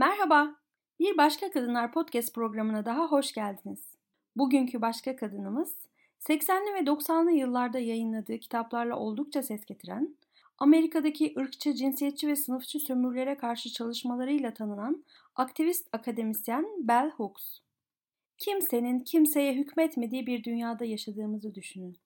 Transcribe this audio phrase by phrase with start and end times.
[0.00, 0.56] Merhaba,
[1.00, 3.98] bir Başka Kadınlar Podcast programına daha hoş geldiniz.
[4.36, 5.76] Bugünkü başka kadınımız,
[6.18, 10.16] 80'li ve 90'lı yıllarda yayınladığı kitaplarla oldukça ses getiren,
[10.58, 17.58] Amerika'daki ırkçı, cinsiyetçi ve sınıfçı sömürülere karşı çalışmalarıyla tanınan aktivist akademisyen Bell Hooks.
[18.38, 21.96] Kimsenin kimseye hükmetmediği bir dünyada yaşadığımızı düşünün.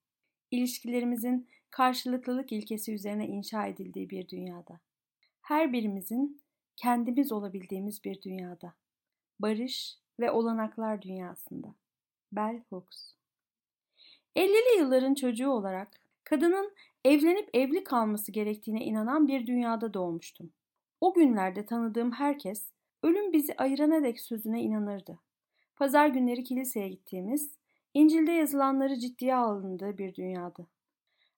[0.50, 4.80] İlişkilerimizin karşılıklılık ilkesi üzerine inşa edildiği bir dünyada.
[5.40, 6.43] Her birimizin
[6.76, 8.74] kendimiz olabildiğimiz bir dünyada.
[9.40, 11.74] Barış ve olanaklar dünyasında.
[12.32, 13.14] Bell Hooks
[14.36, 15.88] 50'li yılların çocuğu olarak
[16.24, 16.72] kadının
[17.04, 20.52] evlenip evli kalması gerektiğine inanan bir dünyada doğmuştum.
[21.00, 22.70] O günlerde tanıdığım herkes
[23.02, 25.18] ölüm bizi ayırana dek sözüne inanırdı.
[25.76, 27.56] Pazar günleri kiliseye gittiğimiz,
[27.94, 30.66] İncil'de yazılanları ciddiye alındığı bir dünyada.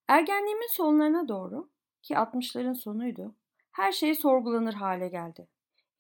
[0.09, 1.69] Ergenliğimin sonlarına doğru
[2.03, 3.35] ki 60'ların sonuydu,
[3.77, 5.49] her şey sorgulanır hale geldi.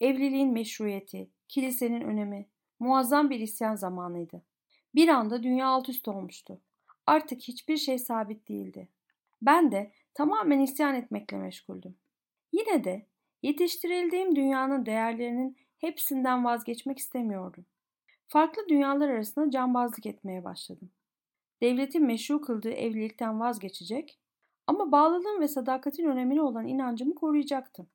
[0.01, 4.43] Evliliğin meşruiyeti, kilisenin önemi, muazzam bir isyan zamanıydı.
[4.95, 6.60] Bir anda dünya alt üst olmuştu.
[7.07, 8.88] Artık hiçbir şey sabit değildi.
[9.43, 11.97] Ben de tamamen isyan etmekle meşguldüm.
[12.52, 13.07] Yine de
[13.43, 17.66] yetiştirildiğim dünyanın değerlerinin hepsinden vazgeçmek istemiyordum.
[18.27, 20.91] Farklı dünyalar arasında cambazlık etmeye başladım.
[21.63, 24.19] Devletin meşru kıldığı evlilikten vazgeçecek
[24.67, 27.87] ama bağlılığın ve sadakatin önemine olan inancımı koruyacaktım.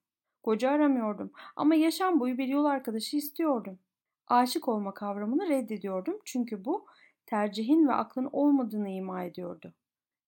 [0.44, 3.80] Koca aramıyordum ama yaşam boyu bir yol arkadaşı istiyordum.
[4.28, 6.86] Aşık olma kavramını reddediyordum çünkü bu
[7.26, 9.74] tercihin ve aklın olmadığını ima ediyordu.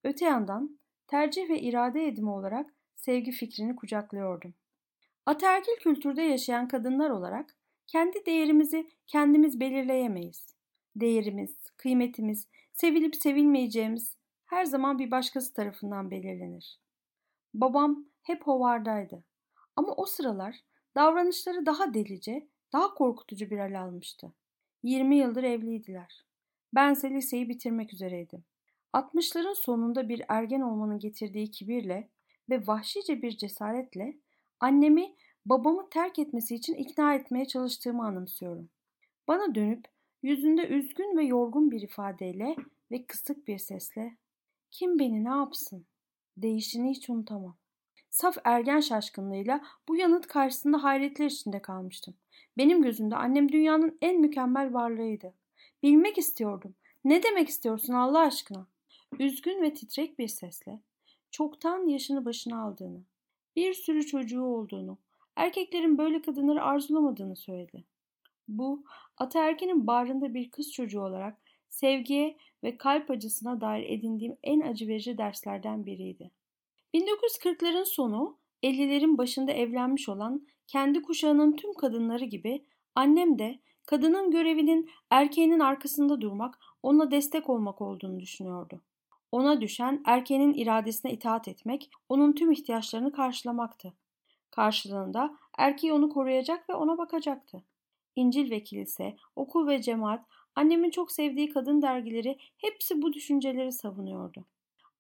[0.04, 4.54] Öte yandan tercih ve irade edimi olarak sevgi fikrini kucaklıyordum.
[5.26, 7.56] Ataerkil kültürde yaşayan kadınlar olarak
[7.88, 10.56] kendi değerimizi kendimiz belirleyemeyiz.
[10.96, 14.18] Değerimiz, kıymetimiz, sevilip sevilmeyeceğimiz
[14.54, 16.80] her zaman bir başkası tarafından belirlenir.
[17.54, 19.24] Babam hep hovardaydı.
[19.76, 20.56] Ama o sıralar
[20.96, 24.34] davranışları daha delice, daha korkutucu bir hal almıştı.
[24.84, 26.26] 20 yıldır evliydiler.
[26.76, 28.44] Bense liseyi bitirmek üzereydim.
[28.94, 32.10] 60'ların sonunda bir ergen olmanın getirdiği kibirle
[32.50, 34.18] ve vahşice bir cesaretle
[34.60, 35.16] annemi
[35.46, 38.70] babamı terk etmesi için ikna etmeye çalıştığımı anımsıyorum.
[39.28, 39.86] Bana dönüp
[40.22, 42.56] yüzünde üzgün ve yorgun bir ifadeyle
[42.92, 44.18] ve kısık bir sesle
[44.74, 45.86] kim beni ne yapsın?
[46.38, 47.58] Değişini hiç unutamam.
[48.10, 52.14] Saf ergen şaşkınlığıyla bu yanıt karşısında hayretler içinde kalmıştım.
[52.58, 55.34] Benim gözümde annem dünyanın en mükemmel varlığıydı.
[55.84, 56.76] Bilmek istiyordum.
[57.04, 58.68] Ne demek istiyorsun Allah aşkına?
[59.20, 60.80] Üzgün ve titrek bir sesle
[61.32, 63.04] çoktan yaşını başına aldığını,
[63.56, 64.98] bir sürü çocuğu olduğunu,
[65.36, 67.84] erkeklerin böyle kadınları arzulamadığını söyledi.
[68.48, 68.84] Bu,
[69.18, 71.43] ataerkinin bağrında bir kız çocuğu olarak
[71.74, 76.32] sevgiye ve kalp acısına dair edindiğim en acı verici derslerden biriydi.
[76.94, 84.90] 1940'ların sonu 50'lerin başında evlenmiş olan kendi kuşağının tüm kadınları gibi annem de kadının görevinin
[85.10, 88.82] erkeğinin arkasında durmak, ona destek olmak olduğunu düşünüyordu.
[89.32, 93.94] Ona düşen erkeğinin iradesine itaat etmek, onun tüm ihtiyaçlarını karşılamaktı.
[94.52, 97.64] Karşılığında erkeği onu koruyacak ve ona bakacaktı.
[98.16, 100.26] İncil ve kilise, okul ve cemaat,
[100.56, 104.46] annemin çok sevdiği kadın dergileri hepsi bu düşünceleri savunuyordu.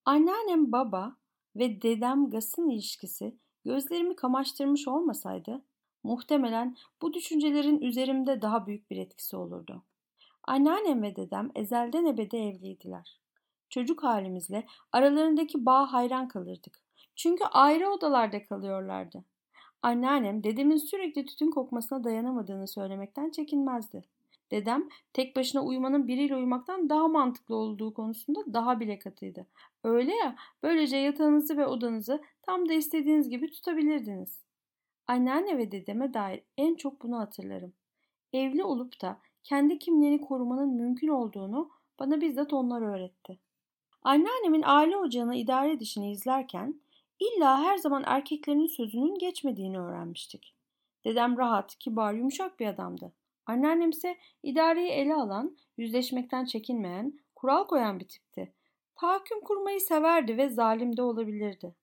[0.05, 1.15] Anneannem baba
[1.55, 5.61] ve dedem Gas'ın ilişkisi gözlerimi kamaştırmış olmasaydı
[6.03, 9.83] muhtemelen bu düşüncelerin üzerimde daha büyük bir etkisi olurdu.
[10.43, 13.19] Anneannem ve dedem ezelden ebede evliydiler.
[13.69, 16.81] Çocuk halimizle aralarındaki bağ hayran kalırdık.
[17.15, 19.23] Çünkü ayrı odalarda kalıyorlardı.
[19.81, 24.03] Anneannem dedemin sürekli tütün kokmasına dayanamadığını söylemekten çekinmezdi.
[24.53, 29.47] Dedem tek başına uyumanın biriyle uyumaktan daha mantıklı olduğu konusunda daha bile katıydı.
[29.83, 34.43] Öyle ya böylece yatağınızı ve odanızı tam da istediğiniz gibi tutabilirdiniz.
[35.07, 37.73] Anneanne ve dedeme dair en çok bunu hatırlarım.
[38.33, 43.39] Evli olup da kendi kimliğini korumanın mümkün olduğunu bana bizzat onlar öğretti.
[44.01, 46.81] Anneannemin aile ocağını idare edişini izlerken
[47.19, 50.55] illa her zaman erkeklerin sözünün geçmediğini öğrenmiştik.
[51.05, 53.13] Dedem rahat, kibar, yumuşak bir adamdı.
[53.45, 58.53] Anneannem ise idareyi ele alan, yüzleşmekten çekinmeyen, kural koyan bir tipti.
[58.95, 61.75] Tahakküm kurmayı severdi ve zalim de olabilirdi.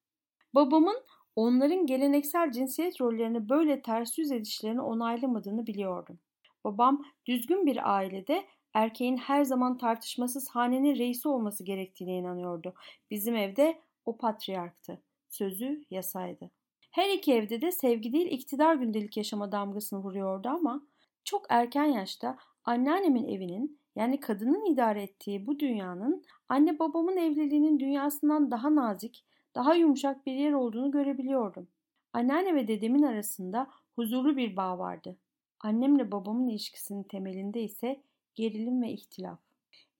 [0.55, 0.97] Babamın
[1.37, 6.19] onların geleneksel cinsiyet rollerini böyle ters yüz edişlerini onaylamadığını biliyordum.
[6.65, 12.75] Babam düzgün bir ailede erkeğin her zaman tartışmasız hanenin reisi olması gerektiğine inanıyordu.
[13.11, 15.03] Bizim evde o patriarktı.
[15.29, 16.51] Sözü yasaydı.
[16.91, 20.87] Her iki evde de sevgi değil iktidar gündelik yaşama damgasını vuruyordu ama
[21.31, 28.51] çok erken yaşta anneannemin evinin yani kadının idare ettiği bu dünyanın anne babamın evliliğinin dünyasından
[28.51, 29.25] daha nazik,
[29.55, 31.69] daha yumuşak bir yer olduğunu görebiliyordum.
[32.13, 33.67] Anneanne ve dedemin arasında
[33.97, 35.17] huzurlu bir bağ vardı.
[35.61, 38.01] Annemle babamın ilişkisinin temelinde ise
[38.35, 39.39] gerilim ve ihtilaf.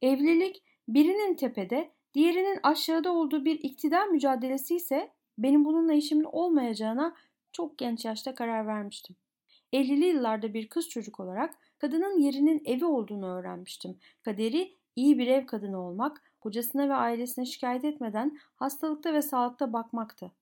[0.03, 7.15] Evlilik birinin tepede, diğerinin aşağıda olduğu bir iktidar mücadelesi ise benim bununla işimin olmayacağına
[7.53, 9.17] çok genç yaşta karar vermiştim.
[9.73, 13.99] 50'li yıllarda bir kız çocuk olarak kadının yerinin evi olduğunu öğrenmiştim.
[14.23, 20.33] Kaderi iyi bir ev kadını olmak, kocasına ve ailesine şikayet etmeden hastalıkta ve sağlıkta bakmaktı.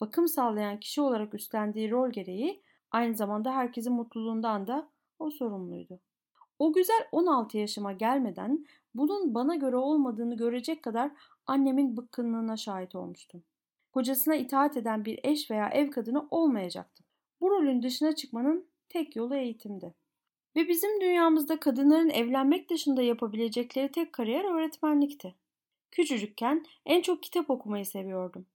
[0.00, 4.88] Bakım sağlayan kişi olarak üstlendiği rol gereği aynı zamanda herkesin mutluluğundan da
[5.18, 6.00] o sorumluydu.
[6.58, 11.10] O güzel 16 yaşıma gelmeden bunun bana göre olmadığını görecek kadar
[11.46, 13.42] annemin bıkkınlığına şahit olmuştum.
[13.92, 17.06] Kocasına itaat eden bir eş veya ev kadını olmayacaktım.
[17.40, 19.94] Bu rolün dışına çıkmanın tek yolu eğitimdi.
[20.56, 25.34] Ve bizim dünyamızda kadınların evlenmek dışında yapabilecekleri tek kariyer öğretmenlikti.
[25.90, 28.46] Küçücükken en çok kitap okumayı seviyordum.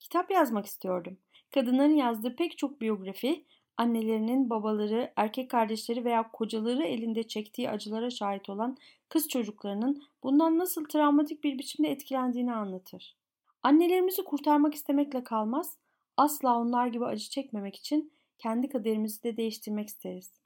[0.00, 1.18] Kitap yazmak istiyordum.
[1.54, 3.44] Kadınların yazdığı pek çok biyografi,
[3.76, 8.76] annelerinin, babaları, erkek kardeşleri veya kocaları elinde çektiği acılara şahit olan
[9.08, 13.16] kız çocuklarının bundan nasıl travmatik bir biçimde etkilendiğini anlatır.
[13.62, 15.76] Annelerimizi kurtarmak istemekle kalmaz,
[16.16, 20.40] asla onlar gibi acı çekmemek için kendi kaderimizi de değiştirmek isteriz.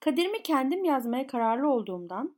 [0.00, 2.36] Kaderimi kendim yazmaya kararlı olduğumdan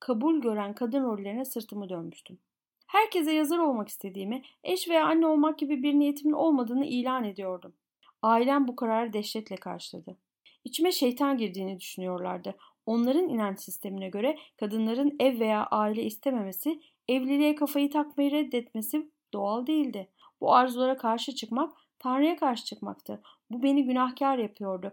[0.00, 2.38] kabul gören kadın rollerine sırtımı dönmüştüm.
[2.86, 7.74] Herkese yazar olmak istediğimi, eş veya anne olmak gibi bir niyetimin olmadığını ilan ediyordum.
[8.22, 10.16] Ailem bu kararı dehşetle karşıladı.
[10.64, 12.54] İçime şeytan girdiğini düşünüyorlardı.
[12.86, 20.08] Onların inanç sistemine göre kadınların ev veya aile istememesi, evliliğe kafayı takmayı reddetmesi doğal değildi.
[20.40, 23.22] Bu arzulara karşı çıkmak Tanrı'ya karşı çıkmaktı.
[23.50, 24.92] Bu beni günahkar yapıyordu.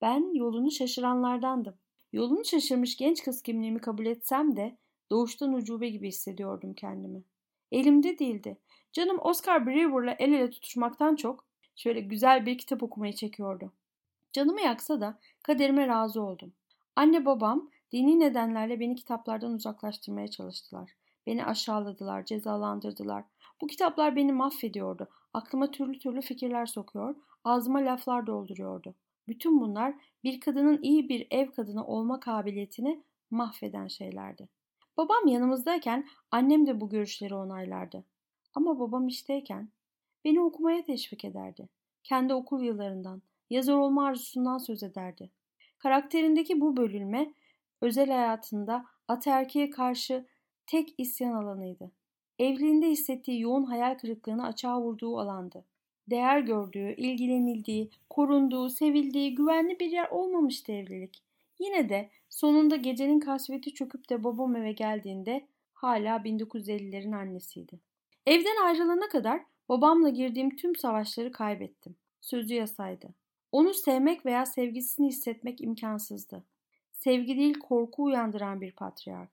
[0.00, 1.74] Ben yolunu şaşıranlardandım.
[2.12, 4.76] Yolunu şaşırmış genç kız kimliğimi kabul etsem de
[5.10, 7.22] doğuştan ucube gibi hissediyordum kendimi.
[7.72, 8.58] Elimde değildi.
[8.92, 11.44] Canım Oscar Brewer'la el ele tutuşmaktan çok
[11.76, 13.72] şöyle güzel bir kitap okumayı çekiyordu.
[14.32, 16.52] Canımı yaksa da kaderime razı oldum.
[16.96, 20.90] Anne babam dini nedenlerle beni kitaplardan uzaklaştırmaya çalıştılar.
[21.26, 23.24] Beni aşağıladılar, cezalandırdılar.
[23.60, 25.08] Bu kitaplar beni mahvediyordu.
[25.36, 28.94] Aklıma türlü türlü fikirler sokuyor, ağzıma laflar dolduruyordu.
[29.28, 29.94] Bütün bunlar
[30.24, 34.48] bir kadının iyi bir ev kadını olma kabiliyetini mahveden şeylerdi.
[34.96, 38.04] Babam yanımızdayken annem de bu görüşleri onaylardı.
[38.54, 39.68] Ama babam işteyken
[40.24, 41.68] beni okumaya teşvik ederdi.
[42.04, 45.30] Kendi okul yıllarından, yazar olma arzusundan söz ederdi.
[45.78, 47.34] Karakterindeki bu bölünme
[47.80, 50.26] özel hayatında ataerkiye karşı
[50.66, 51.92] tek isyan alanıydı.
[52.38, 55.64] Evliliğinde hissettiği yoğun hayal kırıklığını açığa vurduğu alandı.
[56.10, 61.22] Değer gördüğü, ilgilenildiği, korunduğu, sevildiği, güvenli bir yer olmamıştı evlilik.
[61.58, 67.80] Yine de sonunda gecenin kasveti çöküp de babam eve geldiğinde hala 1950'lerin annesiydi.
[68.26, 71.96] Evden ayrılana kadar babamla girdiğim tüm savaşları kaybettim.
[72.20, 73.14] Sözü yasaydı.
[73.52, 76.44] Onu sevmek veya sevgisini hissetmek imkansızdı.
[76.92, 79.30] Sevgi değil korku uyandıran bir patriark.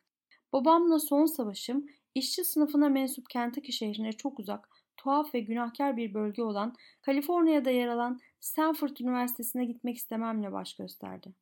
[0.53, 1.85] Babamla son savaşım
[2.15, 7.87] işçi sınıfına mensup Kentucky şehrine çok uzak, tuhaf ve günahkar bir bölge olan Kaliforniya'da yer
[7.87, 11.33] alan Stanford Üniversitesi'ne gitmek istememle baş gösterdi.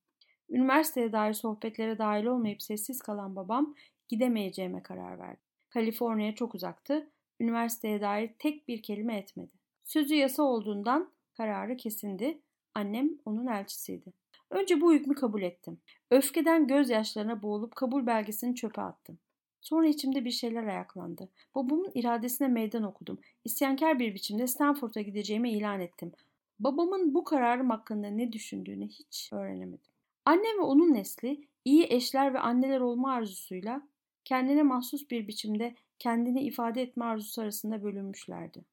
[0.49, 3.75] Üniversiteye dair sohbetlere dahil olmayıp sessiz kalan babam
[4.07, 5.41] gidemeyeceğime karar verdi.
[5.69, 9.51] Kaliforniya çok uzaktı, üniversiteye dair tek bir kelime etmedi.
[9.83, 12.41] Sözü yasa olduğundan kararı kesindi,
[12.75, 14.13] annem onun elçisiydi.
[14.49, 15.81] Önce bu hükmü kabul ettim.
[16.11, 19.19] Öfkeden gözyaşlarına boğulup kabul belgesini çöpe attım.
[19.61, 21.29] Sonra içimde bir şeyler ayaklandı.
[21.55, 23.19] Babamın iradesine meydan okudum.
[23.45, 26.11] İsyankar bir biçimde Stanford'a gideceğimi ilan ettim.
[26.59, 29.91] Babamın bu kararım hakkında ne düşündüğünü hiç öğrenemedim.
[30.25, 33.81] Annem ve onun nesli iyi eşler ve anneler olma arzusuyla
[34.25, 38.65] kendine mahsus bir biçimde kendini ifade etme arzusu arasında bölünmüşlerdi.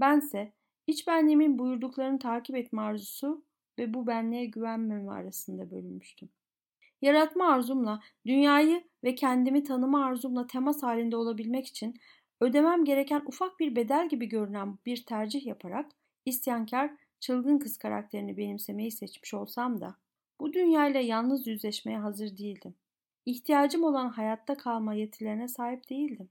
[0.00, 0.52] Bense
[0.86, 3.44] iç benliğimin buyurduklarını takip etme arzusu
[3.78, 6.28] ve bu benliğe güvenmeme arasında bölünmüştüm.
[7.02, 11.94] Yaratma arzumla, dünyayı ve kendimi tanıma arzumla temas halinde olabilmek için
[12.40, 15.90] ödemem gereken ufak bir bedel gibi görünen bir tercih yaparak
[16.26, 16.90] isyankar,
[17.20, 19.96] çılgın kız karakterini benimsemeyi seçmiş olsam da
[20.40, 22.74] bu dünyayla yalnız yüzleşmeye hazır değildim.
[23.26, 26.28] İhtiyacım olan hayatta kalma yetilerine sahip değildim.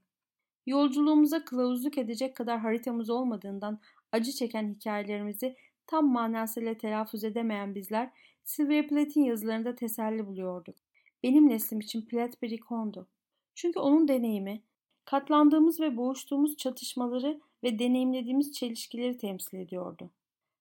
[0.66, 3.80] Yolculuğumuza kılavuzluk edecek kadar haritamız olmadığından
[4.12, 8.10] acı çeken hikayelerimizi tam manasıyla telaffuz edemeyen bizler
[8.44, 10.76] Sylvia Plath'in yazılarında teselli buluyorduk.
[11.22, 13.08] Benim neslim için Plath bir ikondu.
[13.54, 14.62] Çünkü onun deneyimi,
[15.04, 20.10] katlandığımız ve boğuştuğumuz çatışmaları ve deneyimlediğimiz çelişkileri temsil ediyordu.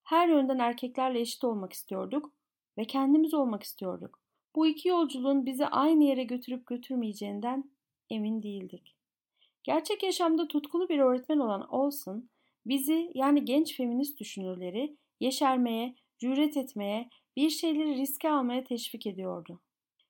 [0.04, 2.34] Her yönden erkeklerle eşit olmak istiyorduk
[2.78, 4.20] ve kendimiz olmak istiyorduk.
[4.56, 7.72] Bu iki yolculuğun bizi aynı yere götürüp götürmeyeceğinden
[8.10, 8.96] emin değildik.
[9.64, 12.30] Gerçek yaşamda tutkulu bir öğretmen olan Olson,
[12.66, 19.60] bizi yani genç feminist düşünürleri yeşermeye, cüret etmeye, bir şeyleri riske almaya teşvik ediyordu.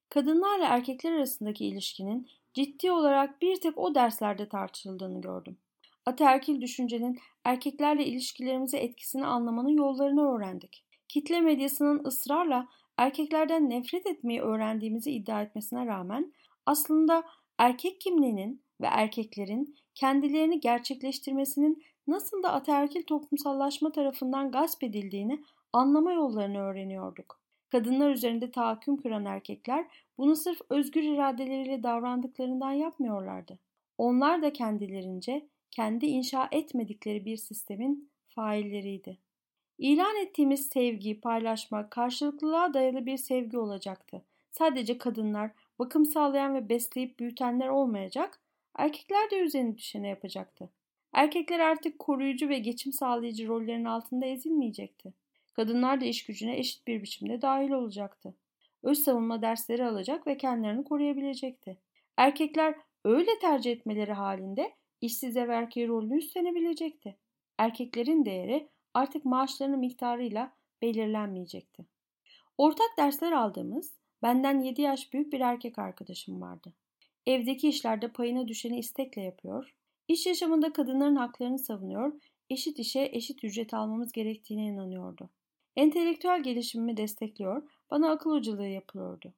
[0.09, 5.57] Kadınlarla erkekler arasındaki ilişkinin ciddi olarak bir tek o derslerde tartışıldığını gördüm.
[6.05, 10.83] Ataerkil düşüncenin erkeklerle ilişkilerimize etkisini anlamanın yollarını öğrendik.
[11.07, 16.33] Kitle medyasının ısrarla erkeklerden nefret etmeyi öğrendiğimizi iddia etmesine rağmen
[16.65, 17.23] aslında
[17.57, 26.59] erkek kimliğinin ve erkeklerin kendilerini gerçekleştirmesinin nasıl da ataerkil toplumsallaşma tarafından gasp edildiğini anlama yollarını
[26.59, 27.39] öğreniyorduk.
[27.69, 29.85] Kadınlar üzerinde tahakküm kuran erkekler
[30.17, 33.59] bunu sırf özgür iradeleriyle davrandıklarından yapmıyorlardı.
[33.97, 39.17] Onlar da kendilerince kendi inşa etmedikleri bir sistemin failleriydi.
[39.77, 44.21] İlan ettiğimiz sevgi, paylaşma, karşılıklılığa dayalı bir sevgi olacaktı.
[44.51, 48.39] Sadece kadınlar, bakım sağlayan ve besleyip büyütenler olmayacak,
[48.75, 50.69] erkekler de üzerine düşeni yapacaktı.
[51.13, 55.13] Erkekler artık koruyucu ve geçim sağlayıcı rollerin altında ezilmeyecekti.
[55.59, 58.35] Kadınlar da iş gücüne eşit bir biçimde dahil olacaktı.
[58.83, 61.77] Öz savunma dersleri alacak ve kendilerini koruyabilecekti.
[62.17, 62.75] Erkekler
[63.05, 67.17] öyle tercih etmeleri halinde işsiz ev erkeği rolünü üstlenebilecekti.
[67.57, 71.85] Erkeklerin değeri artık maaşlarının miktarıyla belirlenmeyecekti.
[72.57, 76.73] Ortak dersler aldığımız benden 7 yaş büyük bir erkek arkadaşım vardı.
[77.27, 79.75] Evdeki işlerde payına düşeni istekle yapıyor,
[80.07, 82.13] iş yaşamında kadınların haklarını savunuyor,
[82.49, 85.29] eşit işe eşit ücret almamız gerektiğine inanıyordu.
[85.79, 89.33] Entelektüel gelişimimi destekliyor, bana akıl hocalığı yapıyordu.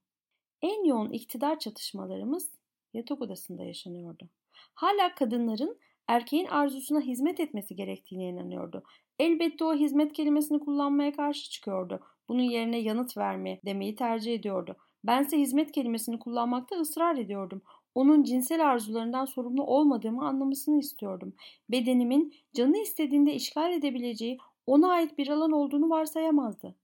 [0.62, 2.51] En yoğun iktidar çatışmalarımız
[2.93, 4.29] yatak odasında yaşanıyordu.
[4.74, 8.83] Hala kadınların erkeğin arzusuna hizmet etmesi gerektiğine inanıyordu.
[9.19, 12.00] Elbette o hizmet kelimesini kullanmaya karşı çıkıyordu.
[12.29, 14.75] Bunun yerine yanıt verme demeyi tercih ediyordu.
[15.03, 17.62] Bense hizmet kelimesini kullanmakta ısrar ediyordum.
[17.95, 21.33] Onun cinsel arzularından sorumlu olmadığımı anlamasını istiyordum.
[21.69, 24.38] Bedenimin canı istediğinde işgal edebileceği
[24.71, 26.75] ona ait bir alan olduğunu varsayamazdı.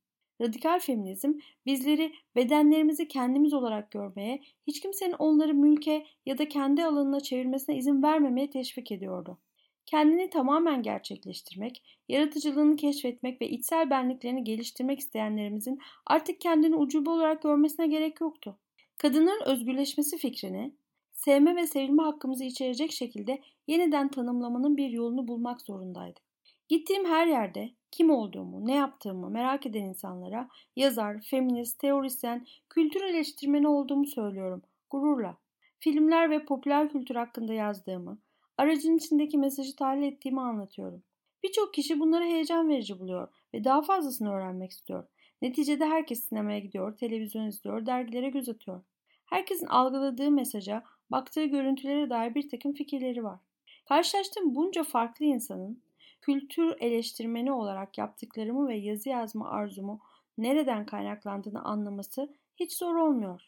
[0.42, 1.34] Radikal feminizm
[1.66, 8.04] bizleri bedenlerimizi kendimiz olarak görmeye, hiç kimsenin onları mülke ya da kendi alanına çevirmesine izin
[8.04, 9.38] vermemeye teşvik ediyordu.
[9.86, 17.88] Kendini tamamen gerçekleştirmek, yaratıcılığını keşfetmek ve içsel benliklerini geliştirmek isteyenlerimizin artık kendini ucube olarak görmesine
[17.88, 18.58] gerek yoktu.
[18.98, 20.74] Kadınların özgürleşmesi fikrini,
[21.12, 26.27] sevme ve sevilme hakkımızı içerecek şekilde yeniden tanımlamanın bir yolunu bulmak zorundaydık.
[26.70, 33.68] Gittiğim her yerde kim olduğumu, ne yaptığımı merak eden insanlara yazar, feminist, teorisyen, kültür eleştirmeni
[33.68, 35.38] olduğumu söylüyorum gururla.
[35.80, 38.20] Filmler ve popüler kültür hakkında yazdığımı,
[38.58, 41.04] aracın içindeki mesajı tahlil ettiğimi anlatıyorum.
[41.44, 45.08] Birçok kişi bunları heyecan verici buluyor ve daha fazlasını öğrenmek istiyor.
[45.42, 48.82] Neticede herkes sinemaya gidiyor, televizyon izliyor, dergilere göz atıyor.
[49.26, 53.40] Herkesin algıladığı mesaja, baktığı görüntülere dair bir takım fikirleri var.
[53.86, 55.82] Karşılaştığım bunca farklı insanın
[56.28, 60.00] kültür eleştirmeni olarak yaptıklarımı ve yazı yazma arzumu
[60.38, 63.42] nereden kaynaklandığını anlaması hiç zor olmuyor.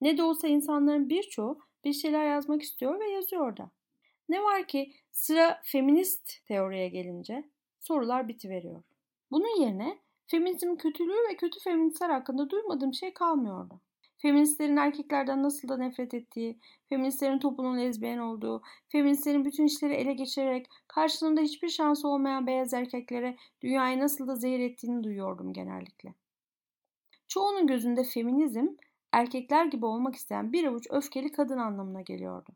[0.00, 3.70] Ne de olsa insanların birçoğu bir şeyler yazmak istiyor ve yazıyor da.
[4.28, 8.82] Ne var ki sıra feminist teoriye gelince sorular bitiveriyor.
[9.30, 13.80] Bunun yerine feminizm kötülüğü ve kötü feministler hakkında duymadığım şey kalmıyordu.
[14.18, 16.58] Feministlerin erkeklerden nasıl da nefret ettiği,
[16.88, 23.36] feministlerin toplumun lezbiyen olduğu, feministlerin bütün işleri ele geçirerek karşılığında hiçbir şansı olmayan beyaz erkeklere
[23.60, 26.14] dünyayı nasıl da zehir ettiğini duyuyordum genellikle.
[27.28, 28.66] Çoğunun gözünde feminizm,
[29.12, 32.52] erkekler gibi olmak isteyen bir avuç öfkeli kadın anlamına geliyordu.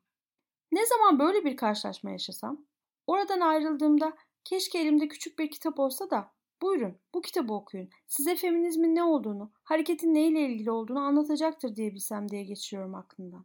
[0.73, 2.65] Ne zaman böyle bir karşılaşma yaşasam,
[3.07, 4.13] oradan ayrıldığımda
[4.45, 7.89] keşke elimde küçük bir kitap olsa da Buyurun bu kitabı okuyun.
[8.07, 13.45] Size feminizmin ne olduğunu, hareketin neyle ilgili olduğunu anlatacaktır diye bilsem diye geçiriyorum aklımdan.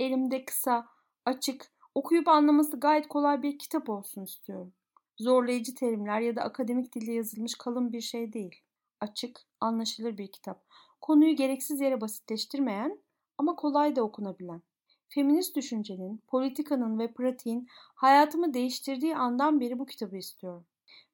[0.00, 0.86] Elimde kısa,
[1.24, 4.72] açık, okuyup anlaması gayet kolay bir kitap olsun istiyorum.
[5.18, 8.60] Zorlayıcı terimler ya da akademik dilde yazılmış kalın bir şey değil.
[9.00, 10.64] Açık, anlaşılır bir kitap.
[11.00, 12.98] Konuyu gereksiz yere basitleştirmeyen
[13.38, 14.62] ama kolay da okunabilen.
[15.08, 20.66] Feminist düşüncenin, politikanın ve pratiğin hayatımı değiştirdiği andan beri bu kitabı istiyorum.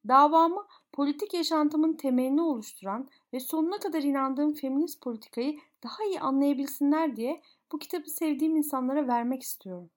[0.09, 7.43] Davamı politik yaşantımın temelini oluşturan ve sonuna kadar inandığım feminist politikayı daha iyi anlayabilsinler diye
[7.73, 9.91] bu kitabı sevdiğim insanlara vermek istiyorum.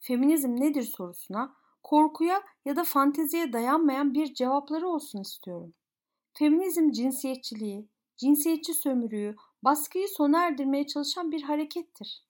[0.00, 5.74] Feminizm nedir sorusuna korkuya ya da fanteziye dayanmayan bir cevapları olsun istiyorum.
[6.32, 12.24] Feminizm cinsiyetçiliği, cinsiyetçi sömürüyü, baskıyı sona erdirmeye çalışan bir harekettir.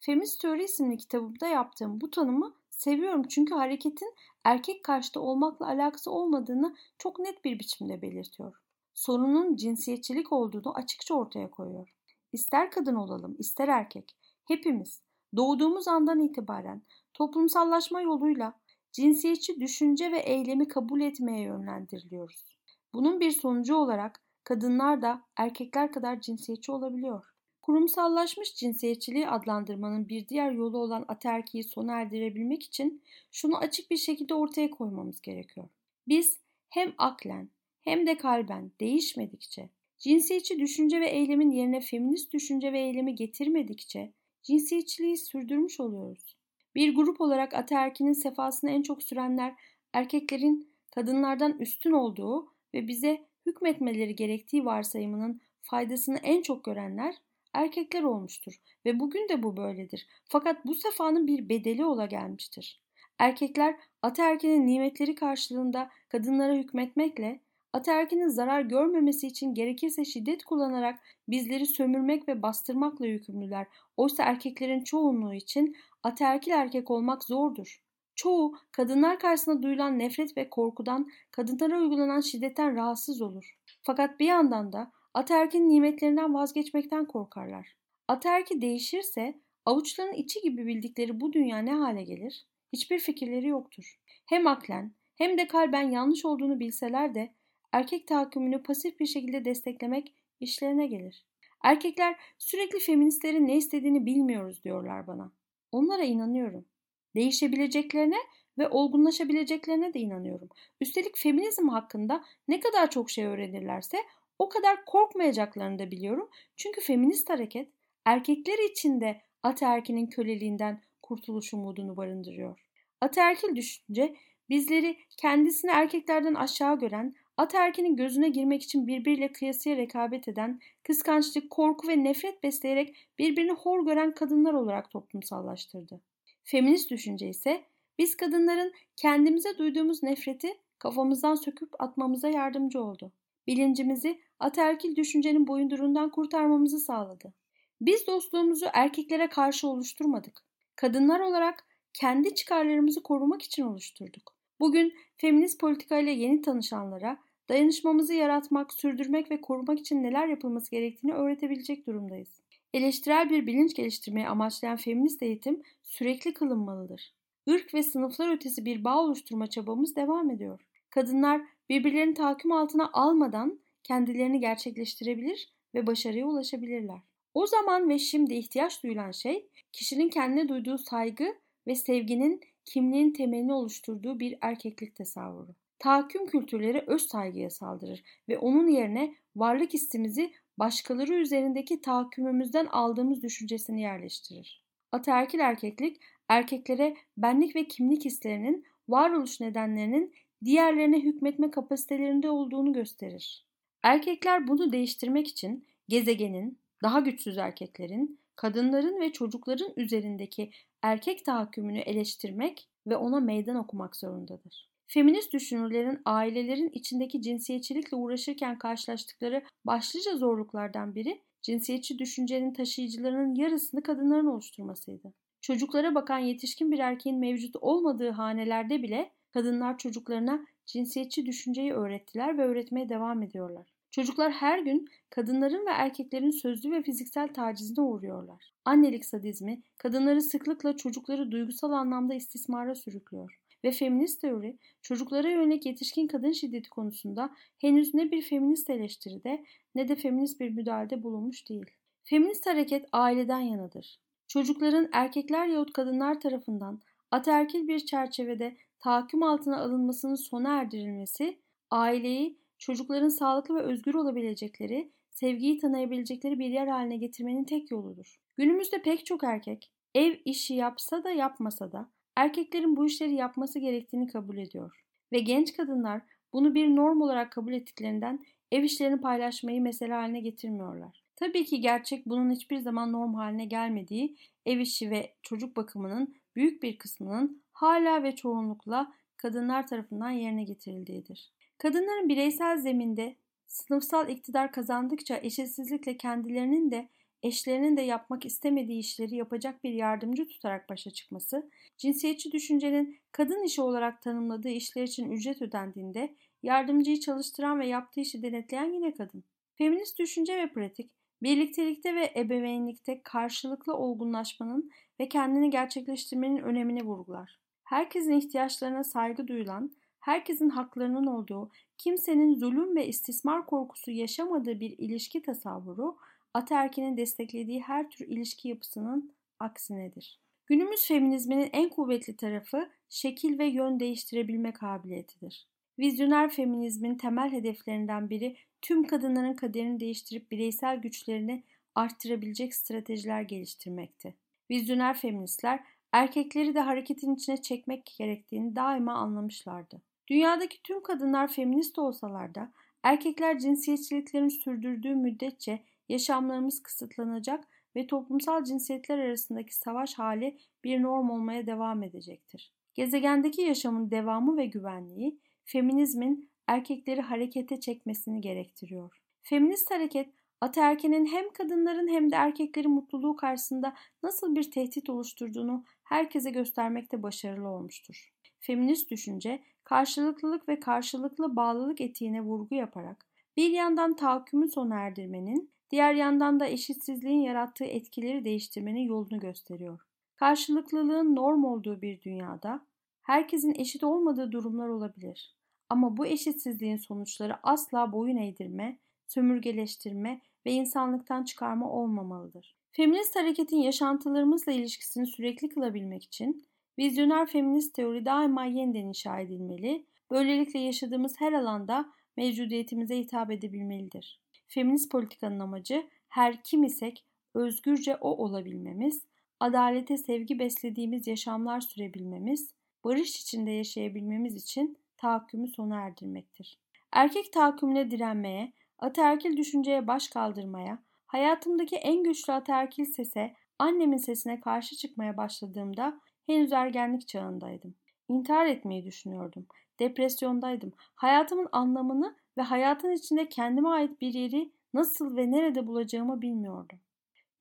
[0.00, 4.14] Feminist Teori isimli kitabımda yaptığım bu tanımı seviyorum çünkü hareketin
[4.44, 8.56] erkek karşıtı olmakla alakası olmadığını çok net bir biçimde belirtiyor.
[8.94, 11.94] Sorunun cinsiyetçilik olduğunu açıkça ortaya koyuyor.
[12.32, 15.02] İster kadın olalım, ister erkek, hepimiz
[15.36, 16.82] doğduğumuz andan itibaren
[17.14, 18.60] toplumsallaşma yoluyla
[18.92, 22.56] cinsiyetçi düşünce ve eylemi kabul etmeye yönlendiriliyoruz.
[22.94, 27.35] Bunun bir sonucu olarak kadınlar da erkekler kadar cinsiyetçi olabiliyor.
[27.66, 34.34] Kurumsallaşmış cinsiyetçiliği adlandırmanın bir diğer yolu olan ataerkiyi sona erdirebilmek için şunu açık bir şekilde
[34.34, 35.68] ortaya koymamız gerekiyor.
[36.08, 37.48] Biz hem aklen
[37.82, 45.16] hem de kalben değişmedikçe, cinsiyetçi düşünce ve eylemin yerine feminist düşünce ve eylemi getirmedikçe cinsiyetçiliği
[45.16, 46.36] sürdürmüş oluyoruz.
[46.74, 49.54] Bir grup olarak ataerkinin sefasını en çok sürenler
[49.92, 57.14] erkeklerin kadınlardan üstün olduğu ve bize hükmetmeleri gerektiği varsayımının faydasını en çok görenler
[57.56, 60.06] erkekler olmuştur ve bugün de bu böyledir.
[60.28, 62.80] Fakat bu sefanın bir bedeli ola gelmiştir.
[63.18, 67.40] Erkekler ataerkinin nimetleri karşılığında kadınlara hükmetmekle,
[67.72, 73.66] ataerkinin zarar görmemesi için gerekirse şiddet kullanarak bizleri sömürmek ve bastırmakla yükümlüler.
[73.96, 77.82] Oysa erkeklerin çoğunluğu için ataerkil erkek olmak zordur.
[78.14, 83.56] Çoğu kadınlar karşısında duyulan nefret ve korkudan, kadınlara uygulanan şiddetten rahatsız olur.
[83.82, 87.76] Fakat bir yandan da ataerkin nimetlerinden vazgeçmekten korkarlar.
[88.08, 92.46] Ataerki değişirse avuçların içi gibi bildikleri bu dünya ne hale gelir?
[92.72, 94.00] Hiçbir fikirleri yoktur.
[94.26, 97.34] Hem aklen hem de kalben yanlış olduğunu bilseler de
[97.72, 101.26] erkek tahakkümünü pasif bir şekilde desteklemek işlerine gelir.
[101.64, 105.32] Erkekler sürekli feministlerin ne istediğini bilmiyoruz diyorlar bana.
[105.72, 106.66] Onlara inanıyorum.
[107.14, 108.18] Değişebileceklerine
[108.58, 110.48] ve olgunlaşabileceklerine de inanıyorum.
[110.80, 113.98] Üstelik feminizm hakkında ne kadar çok şey öğrenirlerse
[114.38, 116.30] o kadar korkmayacaklarını da biliyorum.
[116.56, 117.68] Çünkü feminist hareket
[118.04, 122.60] erkekler için de ataerkinin köleliğinden kurtuluş umudunu barındırıyor.
[123.00, 124.16] Ataerkil düşünce
[124.48, 131.88] bizleri kendisini erkeklerden aşağı gören, ataerkinin gözüne girmek için birbiriyle kıyasıya rekabet eden, kıskançlık, korku
[131.88, 136.00] ve nefret besleyerek birbirini hor gören kadınlar olarak toplumsallaştırdı.
[136.44, 137.64] Feminist düşünce ise
[137.98, 143.12] biz kadınların kendimize duyduğumuz nefreti kafamızdan söküp atmamıza yardımcı oldu.
[143.46, 147.34] Bilincimizi ataerkil düşüncenin boyundurundan kurtarmamızı sağladı.
[147.80, 150.42] Biz dostluğumuzu erkeklere karşı oluşturmadık.
[150.76, 154.34] Kadınlar olarak kendi çıkarlarımızı korumak için oluşturduk.
[154.60, 157.18] Bugün feminist politikayla yeni tanışanlara
[157.48, 162.40] dayanışmamızı yaratmak, sürdürmek ve korumak için neler yapılması gerektiğini öğretebilecek durumdayız.
[162.74, 167.14] Eleştirel bir bilinç geliştirmeyi amaçlayan feminist eğitim sürekli kılınmalıdır.
[167.46, 170.60] Irk ve sınıflar ötesi bir bağ oluşturma çabamız devam ediyor.
[170.90, 176.98] Kadınlar birbirlerini tahakküm altına almadan kendilerini gerçekleştirebilir ve başarıya ulaşabilirler.
[177.34, 181.34] O zaman ve şimdi ihtiyaç duyulan şey kişinin kendine duyduğu saygı
[181.66, 185.54] ve sevginin kimliğin temelini oluşturduğu bir erkeklik tasavvuru.
[185.78, 193.80] Tahakküm kültürleri öz saygıya saldırır ve onun yerine varlık hissimizi başkaları üzerindeki tahakkümümüzden aldığımız düşüncesini
[193.80, 194.64] yerleştirir.
[194.92, 203.45] Ataerkil erkeklik erkeklere benlik ve kimlik hislerinin varoluş nedenlerinin diğerlerine hükmetme kapasitelerinde olduğunu gösterir.
[203.86, 210.50] Erkekler bunu değiştirmek için gezegenin, daha güçsüz erkeklerin, kadınların ve çocukların üzerindeki
[210.82, 214.70] erkek tahakkümünü eleştirmek ve ona meydan okumak zorundadır.
[214.86, 224.26] Feminist düşünürlerin ailelerin içindeki cinsiyetçilikle uğraşırken karşılaştıkları başlıca zorluklardan biri cinsiyetçi düşüncenin taşıyıcılarının yarısını kadınların
[224.26, 225.12] oluşturmasıydı.
[225.40, 232.42] Çocuklara bakan yetişkin bir erkeğin mevcut olmadığı hanelerde bile kadınlar çocuklarına cinsiyetçi düşünceyi öğrettiler ve
[232.42, 233.75] öğretmeye devam ediyorlar.
[233.96, 238.52] Çocuklar her gün kadınların ve erkeklerin sözlü ve fiziksel tacizine uğruyorlar.
[238.64, 243.40] Annelik sadizmi kadınları sıklıkla çocukları duygusal anlamda istismara sürüklüyor.
[243.64, 249.88] Ve feminist teori çocuklara yönelik yetişkin kadın şiddeti konusunda henüz ne bir feminist eleştiride ne
[249.88, 251.70] de feminist bir müdahalede bulunmuş değil.
[252.04, 254.00] Feminist hareket aileden yanadır.
[254.28, 256.80] Çocukların erkekler yahut kadınlar tarafından
[257.10, 261.38] ataerkil bir çerçevede tahakküm altına alınmasının sona erdirilmesi
[261.70, 268.16] aileyi çocukların sağlıklı ve özgür olabilecekleri, sevgiyi tanıyabilecekleri bir yer haline getirmenin tek yoludur.
[268.36, 274.06] Günümüzde pek çok erkek ev işi yapsa da yapmasa da erkeklerin bu işleri yapması gerektiğini
[274.06, 274.84] kabul ediyor.
[275.12, 281.02] Ve genç kadınlar bunu bir norm olarak kabul ettiklerinden ev işlerini paylaşmayı mesele haline getirmiyorlar.
[281.16, 284.16] Tabii ki gerçek bunun hiçbir zaman norm haline gelmediği
[284.46, 291.32] ev işi ve çocuk bakımının büyük bir kısmının hala ve çoğunlukla kadınlar tarafından yerine getirildiğidir.
[291.58, 293.16] Kadınların bireysel zeminde
[293.46, 296.88] sınıfsal iktidar kazandıkça eşitsizlikle kendilerinin de
[297.22, 303.62] eşlerinin de yapmak istemediği işleri yapacak bir yardımcı tutarak başa çıkması, cinsiyetçi düşüncenin kadın işi
[303.62, 309.24] olarak tanımladığı işler için ücret ödendiğinde yardımcıyı çalıştıran ve yaptığı işi denetleyen yine kadın.
[309.54, 310.90] Feminist düşünce ve pratik,
[311.22, 317.38] birliktelikte ve ebeveynlikte karşılıklı olgunlaşmanın ve kendini gerçekleştirmenin önemini vurgular.
[317.64, 319.70] Herkesin ihtiyaçlarına saygı duyulan,
[320.06, 325.96] herkesin haklarının olduğu, kimsenin zulüm ve istismar korkusu yaşamadığı bir ilişki tasavvuru,
[326.34, 330.20] ataerkinin desteklediği her tür ilişki yapısının aksinedir.
[330.46, 335.46] Günümüz feminizminin en kuvvetli tarafı şekil ve yön değiştirebilme kabiliyetidir.
[335.78, 341.42] Vizyoner feminizmin temel hedeflerinden biri tüm kadınların kaderini değiştirip bireysel güçlerini
[341.74, 344.14] arttırabilecek stratejiler geliştirmekti.
[344.50, 349.82] Vizyoner feministler erkekleri de hareketin içine çekmek gerektiğini daima anlamışlardı.
[350.08, 357.44] Dünyadaki tüm kadınlar feminist olsalar da erkekler cinsiyetçiliklerini sürdürdüğü müddetçe yaşamlarımız kısıtlanacak
[357.76, 362.52] ve toplumsal cinsiyetler arasındaki savaş hali bir norm olmaya devam edecektir.
[362.74, 369.00] Gezegendeki yaşamın devamı ve güvenliği feminizmin erkekleri harekete çekmesini gerektiriyor.
[369.22, 370.08] Feminist hareket
[370.40, 377.48] ataerkinin hem kadınların hem de erkeklerin mutluluğu karşısında nasıl bir tehdit oluşturduğunu herkese göstermekte başarılı
[377.48, 378.12] olmuştur.
[378.40, 385.94] Feminist düşünce karşılıklılık ve karşılıklı bağlılık etiğine vurgu yaparak bir yandan tahakkümü sona erdirmenin, diğer
[385.94, 389.80] yandan da eşitsizliğin yarattığı etkileri değiştirmenin yolunu gösteriyor.
[390.16, 392.66] Karşılıklılığın norm olduğu bir dünyada
[393.02, 395.36] herkesin eşit olmadığı durumlar olabilir.
[395.68, 402.56] Ama bu eşitsizliğin sonuçları asla boyun eğdirme, sömürgeleştirme ve insanlıktan çıkarma olmamalıdır.
[402.70, 406.46] Feminist hareketin yaşantılarımızla ilişkisini sürekli kılabilmek için
[406.78, 414.20] vizyoner feminist teori daima yeniden inşa edilmeli, böylelikle yaşadığımız her alanda mevcudiyetimize hitap edebilmelidir.
[414.48, 419.06] Feminist politikanın amacı her kim isek özgürce o olabilmemiz,
[419.40, 422.50] adalete sevgi beslediğimiz yaşamlar sürebilmemiz,
[422.84, 426.58] barış içinde yaşayabilmemiz için tahakkümü sona erdirmektir.
[426.92, 434.76] Erkek tahakkümüne direnmeye, ataerkil düşünceye baş kaldırmaya, hayatımdaki en güçlü ataerkil sese, annemin sesine karşı
[434.76, 437.74] çıkmaya başladığımda henüz ergenlik çağındaydım.
[438.08, 439.46] İntihar etmeyi düşünüyordum.
[439.78, 440.72] Depresyondaydım.
[440.94, 446.78] Hayatımın anlamını ve hayatın içinde kendime ait bir yeri nasıl ve nerede bulacağımı bilmiyordum.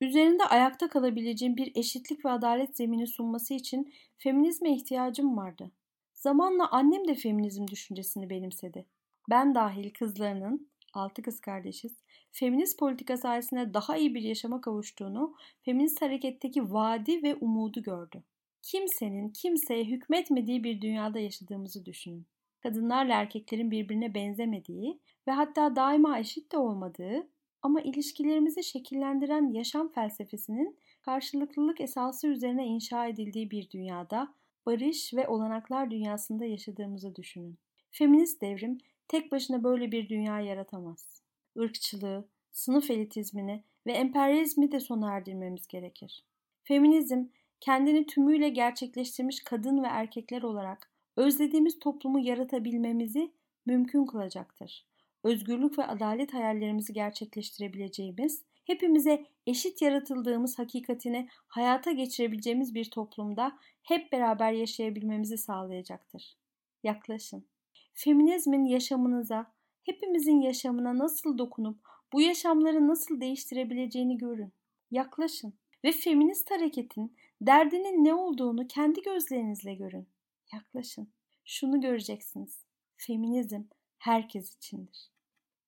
[0.01, 5.71] Üzerinde ayakta kalabileceğim bir eşitlik ve adalet zemini sunması için feminizme ihtiyacım vardı.
[6.13, 8.85] Zamanla annem de feminizm düşüncesini benimsedi.
[9.29, 11.93] Ben dahil kızlarının, altı kız kardeşiz,
[12.31, 18.23] feminist politika sayesinde daha iyi bir yaşama kavuştuğunu, feminist hareketteki vaadi ve umudu gördü.
[18.65, 22.25] Kimsenin kimseye hükmetmediği bir dünyada yaşadığımızı düşünün.
[22.63, 27.27] Kadınlarla erkeklerin birbirine benzemediği ve hatta daima eşit de olmadığı
[27.61, 34.33] ama ilişkilerimizi şekillendiren yaşam felsefesinin karşılıklılık esası üzerine inşa edildiği bir dünyada
[34.65, 37.57] barış ve olanaklar dünyasında yaşadığımızı düşünün.
[37.91, 41.21] Feminist devrim tek başına böyle bir dünya yaratamaz.
[41.55, 46.25] Irkçılığı, sınıf elitizmini ve emperyalizmi de sona erdirmemiz gerekir.
[46.63, 47.25] Feminizm,
[47.65, 53.31] kendini tümüyle gerçekleştirmiş kadın ve erkekler olarak özlediğimiz toplumu yaratabilmemizi
[53.65, 54.85] mümkün kılacaktır.
[55.23, 64.51] Özgürlük ve adalet hayallerimizi gerçekleştirebileceğimiz, hepimize eşit yaratıldığımız hakikatini hayata geçirebileceğimiz bir toplumda hep beraber
[64.51, 66.37] yaşayabilmemizi sağlayacaktır.
[66.83, 67.45] Yaklaşın.
[67.93, 69.51] Feminizmin yaşamınıza,
[69.83, 71.79] hepimizin yaşamına nasıl dokunup
[72.13, 74.53] bu yaşamları nasıl değiştirebileceğini görün.
[74.91, 80.07] Yaklaşın ve feminist hareketin derdinin ne olduğunu kendi gözlerinizle görün.
[80.53, 81.09] Yaklaşın.
[81.45, 82.65] Şunu göreceksiniz.
[82.97, 83.63] Feminizm
[83.97, 85.11] herkes içindir.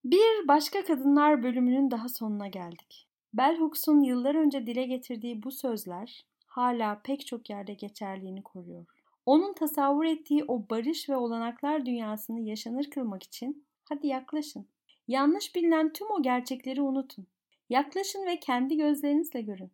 [0.03, 3.07] Bir başka kadınlar bölümünün daha sonuna geldik.
[3.33, 8.85] Bell Hooks'un yıllar önce dile getirdiği bu sözler hala pek çok yerde geçerliğini koruyor.
[9.25, 14.67] Onun tasavvur ettiği o barış ve olanaklar dünyasını yaşanır kılmak için hadi yaklaşın.
[15.07, 17.27] Yanlış bilinen tüm o gerçekleri unutun.
[17.69, 19.71] Yaklaşın ve kendi gözlerinizle görün.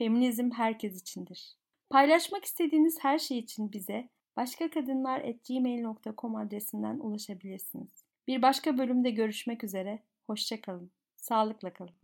[0.00, 1.56] Feminizm herkes içindir.
[1.90, 8.04] Paylaşmak istediğiniz her şey için bize başkakadınlar.gmail.com adresinden ulaşabilirsiniz.
[8.28, 10.02] Bir başka bölümde görüşmek üzere.
[10.26, 10.92] Hoşçakalın.
[11.16, 11.94] Sağlıkla kalın.